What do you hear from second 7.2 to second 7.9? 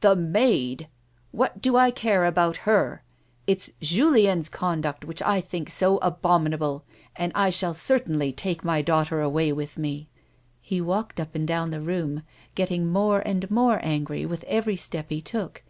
I shall